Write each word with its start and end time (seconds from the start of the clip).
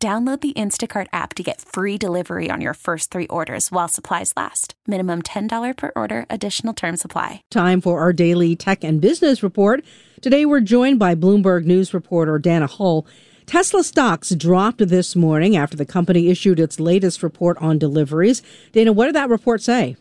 Download 0.00 0.40
the 0.40 0.52
Instacart 0.52 1.08
app 1.12 1.34
to 1.34 1.42
get 1.42 1.60
free 1.60 1.98
delivery 1.98 2.50
on 2.52 2.60
your 2.60 2.74
first 2.74 3.10
three 3.10 3.26
orders 3.26 3.72
while 3.72 3.88
supplies 3.88 4.32
last. 4.36 4.74
Minimum 4.86 5.22
$10 5.22 5.76
per 5.76 5.90
order, 5.96 6.24
additional 6.30 6.72
term 6.72 6.96
supply. 6.96 7.42
Time 7.50 7.80
for 7.80 7.98
our 7.98 8.12
daily 8.12 8.54
tech 8.54 8.84
and 8.84 9.00
business 9.00 9.42
report. 9.42 9.84
Today 10.20 10.46
we're 10.46 10.60
joined 10.60 11.00
by 11.00 11.16
Bloomberg 11.16 11.64
News 11.64 11.92
reporter 11.92 12.38
Dana 12.38 12.68
Hull. 12.68 13.08
Tesla 13.46 13.82
stocks 13.82 14.32
dropped 14.36 14.86
this 14.86 15.16
morning 15.16 15.56
after 15.56 15.76
the 15.76 15.86
company 15.86 16.28
issued 16.28 16.60
its 16.60 16.78
latest 16.78 17.24
report 17.24 17.58
on 17.58 17.76
deliveries. 17.76 18.40
Dana, 18.70 18.92
what 18.92 19.06
did 19.06 19.16
that 19.16 19.28
report 19.28 19.62
say? 19.62 19.96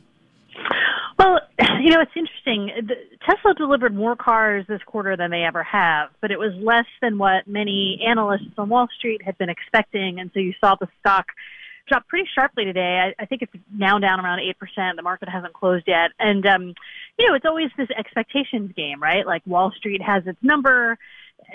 You 1.87 1.93
know, 1.93 2.01
it's 2.01 2.11
interesting. 2.17 2.89
Tesla 3.25 3.53
delivered 3.53 3.95
more 3.95 4.17
cars 4.17 4.65
this 4.67 4.81
quarter 4.85 5.15
than 5.15 5.31
they 5.31 5.43
ever 5.43 5.63
have, 5.63 6.09
but 6.19 6.31
it 6.31 6.37
was 6.37 6.51
less 6.55 6.83
than 7.01 7.17
what 7.17 7.47
many 7.47 8.03
analysts 8.05 8.51
on 8.57 8.67
Wall 8.67 8.89
Street 8.97 9.21
had 9.23 9.37
been 9.37 9.47
expecting. 9.47 10.19
And 10.19 10.29
so 10.33 10.41
you 10.41 10.51
saw 10.59 10.75
the 10.75 10.89
stock 10.99 11.27
drop 11.87 12.05
pretty 12.09 12.27
sharply 12.35 12.65
today. 12.65 13.13
I, 13.17 13.23
I 13.23 13.25
think 13.25 13.41
it's 13.41 13.53
now 13.73 13.99
down 13.99 14.19
around 14.19 14.39
8%. 14.39 14.97
The 14.97 15.01
market 15.01 15.29
hasn't 15.29 15.53
closed 15.53 15.85
yet. 15.87 16.11
And, 16.19 16.45
um, 16.45 16.73
you 17.17 17.25
know, 17.25 17.35
it's 17.35 17.45
always 17.45 17.69
this 17.77 17.87
expectations 17.97 18.73
game, 18.75 19.01
right? 19.01 19.25
Like 19.25 19.47
Wall 19.47 19.71
Street 19.71 20.01
has 20.01 20.27
its 20.27 20.39
number. 20.41 20.97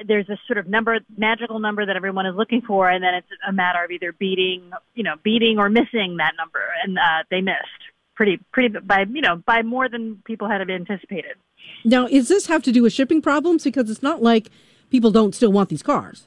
There's 0.07 0.31
a 0.31 0.39
sort 0.47 0.57
of 0.57 0.67
number, 0.67 1.01
magical 1.15 1.59
number 1.59 1.85
that 1.85 1.95
everyone 1.95 2.25
is 2.25 2.37
looking 2.37 2.63
for. 2.63 2.89
And 2.89 3.05
then 3.05 3.13
it's 3.13 3.29
a 3.47 3.53
matter 3.53 3.85
of 3.85 3.91
either 3.91 4.15
beating, 4.15 4.71
you 4.95 5.03
know, 5.03 5.17
beating 5.23 5.59
or 5.59 5.69
missing 5.69 6.17
that 6.21 6.33
number. 6.39 6.65
And, 6.83 6.97
uh, 6.97 7.25
they 7.31 7.43
missed 7.43 7.92
pretty 8.15 8.39
pretty 8.53 8.79
by 8.79 9.05
you 9.11 9.21
know 9.21 9.37
by 9.37 9.63
more 9.63 9.89
than 9.89 10.23
people 10.25 10.49
had 10.49 10.69
anticipated. 10.69 11.37
Now, 11.85 12.07
is 12.07 12.29
this 12.29 12.47
have 12.47 12.63
to 12.65 12.73
do 12.73 12.83
with 12.83 12.93
shipping 12.93 13.23
problems? 13.23 13.65
Because 13.65 13.91
it's 13.91 14.03
not 14.03 14.23
like 14.23 14.51
people 14.91 15.11
don't 15.11 15.35
still 15.35 15.53
want 15.53 15.69
these 15.69 15.83
cars. 15.83 16.27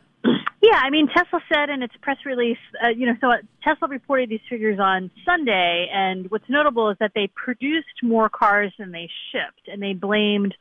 Yeah, 0.62 0.80
I 0.82 0.90
mean, 0.90 1.08
Tesla 1.08 1.40
said 1.54 1.70
in 1.70 1.84
its 1.84 1.94
press 2.02 2.18
release, 2.26 2.58
uh, 2.84 2.90
you 2.90 3.06
know, 3.06 3.14
so 3.22 3.32
Tesla 3.64 3.88
reported 3.88 4.30
these 4.30 4.42
figures 4.50 4.80
on 4.80 5.12
Sunday, 5.24 5.88
and 5.94 6.30
what's 6.32 6.50
notable 6.50 6.90
is 6.90 6.98
that 7.00 7.12
they 7.14 7.30
produced 7.36 8.02
more 8.02 8.30
cars 8.30 8.74
than 8.80 8.92
they 8.92 9.08
shipped, 9.32 9.68
and 9.68 9.82
they 9.82 9.94
blamed 9.94 10.56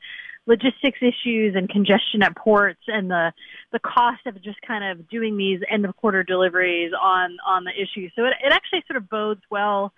logistics 0.46 0.98
issues 1.00 1.54
and 1.56 1.70
congestion 1.70 2.22
at 2.22 2.36
ports 2.36 2.82
and 2.86 3.10
the 3.10 3.32
the 3.72 3.78
cost 3.78 4.26
of 4.26 4.40
just 4.42 4.60
kind 4.60 4.84
of 4.84 5.08
doing 5.08 5.38
these 5.38 5.60
end 5.70 5.86
of 5.86 5.96
quarter 5.96 6.22
deliveries 6.22 6.92
on 7.00 7.38
on 7.46 7.64
the 7.64 7.72
issue. 7.72 8.10
So 8.14 8.26
it, 8.26 8.34
it 8.44 8.52
actually 8.52 8.84
sort 8.86 8.98
of 8.98 9.08
bodes 9.08 9.40
well 9.50 9.92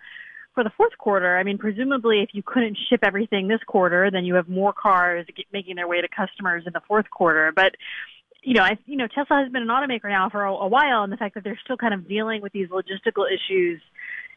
for 0.57 0.65
the 0.65 0.73
fourth 0.75 0.97
quarter, 0.99 1.37
I 1.37 1.45
mean, 1.45 1.59
presumably 1.59 2.23
if 2.23 2.31
you 2.33 2.43
couldn't 2.43 2.79
ship 2.89 3.01
everything 3.05 3.47
this 3.47 3.61
quarter, 3.67 4.11
then 4.11 4.25
you 4.25 4.35
have 4.37 4.49
more 4.49 4.73
cars 4.73 5.27
making 5.53 5.77
their 5.77 5.87
way 5.87 6.01
to 6.01 6.09
customers 6.09 6.65
in 6.67 6.73
the 6.73 6.81
fourth 6.89 7.09
quarter. 7.11 7.53
But 7.55 7.77
you 8.43 8.55
know, 8.55 8.63
I, 8.63 8.79
you 8.87 8.97
know, 8.97 9.07
Tesla 9.07 9.43
has 9.43 9.53
been 9.53 9.63
an 9.63 9.69
automaker 9.69 10.09
now 10.09 10.31
for 10.31 10.45
a, 10.45 10.53
a 10.53 10.69
while, 10.69 11.03
and 11.03 11.13
the 11.13 11.17
fact 11.17 11.35
that 11.35 11.45
they're 11.45 11.61
still 11.63 11.77
kind 11.77 11.93
of 11.93 12.09
dealing 12.09 12.41
with 12.41 12.53
these 12.53 12.69
logistical 12.69 13.27
issues 13.27 13.83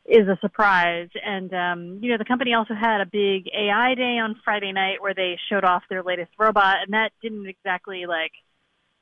is 0.05 0.27
a 0.27 0.37
surprise. 0.41 1.09
And 1.23 1.53
um, 1.53 1.99
you 2.01 2.11
know, 2.11 2.17
the 2.17 2.25
company 2.25 2.53
also 2.53 2.73
had 2.73 2.99
a 2.99 3.05
big 3.05 3.47
AI 3.55 3.95
day 3.95 4.19
on 4.21 4.35
Friday 4.43 4.73
night 4.73 5.01
where 5.01 5.13
they 5.13 5.39
showed 5.49 5.63
off 5.63 5.83
their 5.89 6.03
latest 6.03 6.31
robot, 6.37 6.77
and 6.83 6.93
that 6.93 7.11
didn't 7.21 7.47
exactly 7.47 8.05
like 8.07 8.33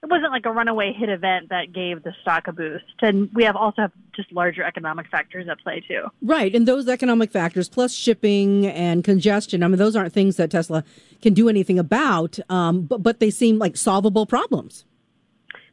it 0.03 0.09
wasn't 0.09 0.31
like 0.31 0.45
a 0.45 0.51
runaway 0.51 0.93
hit 0.93 1.09
event 1.09 1.49
that 1.49 1.73
gave 1.73 2.03
the 2.03 2.13
stock 2.21 2.47
a 2.47 2.51
boost. 2.51 2.85
And 3.01 3.29
we 3.33 3.43
have 3.43 3.55
also 3.55 3.81
have 3.83 3.91
just 4.15 4.31
larger 4.31 4.63
economic 4.63 5.09
factors 5.09 5.47
at 5.49 5.59
play 5.59 5.83
too. 5.87 6.05
Right, 6.21 6.53
and 6.53 6.67
those 6.67 6.87
economic 6.87 7.31
factors 7.31 7.67
plus 7.67 7.93
shipping 7.93 8.67
and 8.67 9.03
congestion. 9.03 9.63
I 9.63 9.67
mean, 9.67 9.77
those 9.77 9.95
aren't 9.95 10.13
things 10.13 10.35
that 10.37 10.51
Tesla 10.51 10.83
can 11.21 11.33
do 11.33 11.49
anything 11.49 11.79
about, 11.79 12.39
um, 12.49 12.83
but 12.83 13.01
but 13.01 13.19
they 13.19 13.31
seem 13.31 13.57
like 13.57 13.75
solvable 13.75 14.25
problems. 14.25 14.85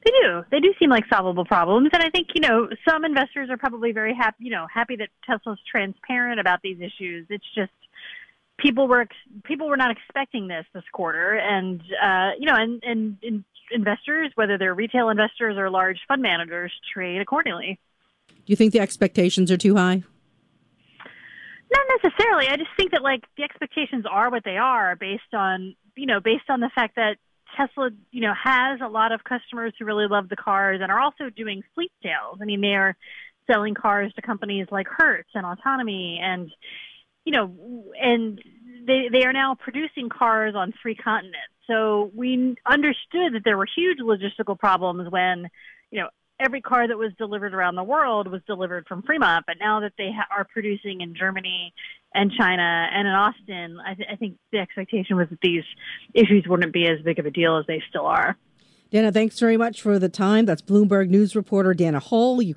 They 0.05 0.11
do. 0.23 0.45
They 0.51 0.61
do 0.61 0.73
seem 0.79 0.91
like 0.91 1.05
solvable 1.09 1.45
problems, 1.45 1.91
and 1.93 2.03
I 2.03 2.11
think 2.11 2.29
you 2.35 2.41
know 2.41 2.69
some 2.89 3.05
investors 3.05 3.51
are 3.51 3.57
probably 3.57 3.93
very 3.93 4.15
happy. 4.15 4.45
You 4.45 4.51
know, 4.51 4.67
happy 4.73 4.97
that 4.97 5.09
Tesla's 5.27 5.59
transparent 5.71 6.41
about 6.41 6.61
these 6.63 6.79
issues. 6.81 7.27
It's 7.29 7.45
just 7.55 7.73
people 8.59 8.89
were 8.89 9.07
people 9.45 9.69
were 9.69 9.77
not 9.77 9.91
expecting 9.91 10.49
this 10.49 10.65
this 10.75 10.85
quarter, 10.93 11.35
and 11.35 11.81
uh, 12.03 12.31
you 12.39 12.47
know, 12.47 12.55
and, 12.55 12.83
and 12.85 13.17
and 13.23 13.45
investors, 13.75 14.33
whether 14.35 14.57
they're 14.57 14.75
retail 14.75 15.09
investors 15.09 15.57
or 15.59 15.71
large 15.71 15.99
fund 16.09 16.23
managers, 16.23 16.73
trade 16.93 17.21
accordingly. 17.21 17.79
Do 18.29 18.35
you 18.47 18.57
think 18.57 18.73
the 18.73 18.81
expectations 18.81 19.51
are 19.51 19.57
too 19.57 19.75
high? 19.77 20.03
Not 21.73 21.87
necessarily. 22.03 22.47
I 22.49 22.57
just 22.57 22.71
think 22.77 22.93
that 22.93 23.03
like 23.03 23.25
the 23.37 23.43
expectations 23.43 24.05
are 24.09 24.31
what 24.31 24.45
they 24.45 24.57
are 24.57 24.97
based 24.97 25.35
on 25.35 25.75
you 25.97 26.07
know 26.07 26.21
based 26.21 26.49
on 26.49 26.61
the 26.61 26.71
fact 26.75 26.97
that 26.97 27.17
Tesla 27.57 27.91
you 28.11 28.21
know 28.21 28.33
has 28.35 28.81
a 28.83 28.89
lot 28.89 29.13
of 29.13 29.25
customers 29.25 29.73
who 29.79 29.85
really 29.85 30.07
love 30.07 30.29
the 30.29 30.37
cars 30.37 30.81
and 30.83 30.93
are 30.93 31.01
also 31.01 31.31
doing 31.31 31.63
fleet 31.75 31.93
sales. 32.03 32.39
I 32.41 32.45
mean 32.45 32.61
they 32.61 32.75
are 32.75 32.97
selling 33.51 33.75
cars 33.75 34.13
to 34.15 34.23
companies 34.23 34.67
like 34.71 34.87
Hertz 34.89 35.31
and 35.35 35.45
Autonomy 35.45 36.21
and 36.23 36.51
you 37.25 37.33
know 37.33 37.85
and 38.01 38.41
they 38.87 39.09
they 39.11 39.25
are 39.25 39.33
now 39.33 39.55
producing 39.55 40.09
cars 40.09 40.55
on 40.57 40.73
three 40.81 40.95
continents. 40.95 41.55
So 41.67 42.11
we 42.15 42.57
understood 42.67 43.35
that 43.35 43.43
there 43.45 43.57
were 43.57 43.67
huge 43.75 43.99
logistical 43.99 44.59
problems 44.59 45.11
when, 45.11 45.49
you 45.91 46.01
know, 46.01 46.09
every 46.39 46.61
car 46.61 46.87
that 46.87 46.99
was 46.99 47.13
delivered 47.17 47.55
around 47.55 47.77
the 47.77 47.83
world 47.85 48.29
was 48.29 48.43
delivered 48.47 48.87
from 48.87 49.03
Fremont. 49.03 49.45
But 49.47 49.57
now 49.61 49.81
that 49.81 49.93
they 49.97 50.11
ha- 50.15 50.27
are 50.37 50.45
producing 50.45 51.01
in 51.01 51.15
Germany 51.15 51.73
and 52.13 52.31
China 52.39 52.89
and 52.93 53.09
in 53.09 53.15
Austin, 53.15 53.79
I, 53.85 53.95
th- 53.95 54.09
I 54.13 54.17
think 54.17 54.37
the 54.53 54.59
expectation 54.59 55.17
was 55.17 55.29
that 55.31 55.41
these 55.43 55.65
issues 56.13 56.45
wouldn't 56.47 56.73
be 56.73 56.87
as 56.87 57.03
big 57.03 57.19
of 57.19 57.27
a 57.27 57.31
deal 57.31 57.57
as 57.59 57.65
they 57.67 57.83
still 57.89 58.07
are. 58.07 58.37
Dana, 58.91 59.11
thanks 59.11 59.39
very 59.41 59.57
much 59.57 59.81
for 59.81 59.99
the 59.99 60.09
time. 60.09 60.45
That's 60.45 60.63
Bloomberg 60.63 61.09
News 61.09 61.35
reporter 61.35 61.73
Dana 61.73 62.01
Hull. 62.01 62.43
You- 62.43 62.57